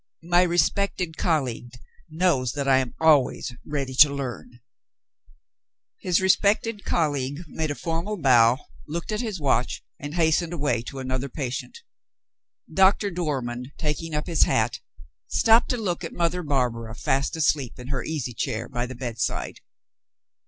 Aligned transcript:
My 0.23 0.41
respected 0.41 1.15
colleague 1.15 1.73
knows 2.09 2.53
that 2.53 2.67
I 2.67 2.79
am 2.79 2.95
always 2.99 3.53
ready 3.63 3.93
to 3.99 4.11
learn." 4.11 4.59
His 5.99 6.19
respected 6.19 6.83
colleague 6.83 7.41
made 7.47 7.69
a 7.69 7.75
formal 7.75 8.17
bow, 8.17 8.57
looked 8.87 9.11
at 9.11 9.21
his 9.21 9.39
watch, 9.39 9.83
and 9.99 10.15
hastened 10.15 10.53
away 10.53 10.81
to 10.87 10.97
another 10.97 11.29
patient. 11.29 11.83
Doctor 12.73 13.11
Dormann, 13.11 13.73
taking 13.77 14.15
up 14.15 14.25
his 14.25 14.41
hat, 14.45 14.79
stopped 15.27 15.69
to 15.69 15.77
look 15.77 16.03
at 16.03 16.13
Mother 16.13 16.41
Barbara, 16.41 16.95
fast 16.95 17.35
asleep 17.35 17.77
in 17.77 17.89
her 17.89 18.03
easy 18.03 18.33
chair 18.33 18.67
by 18.67 18.87
the 18.87 18.95
bedside. 18.95 19.59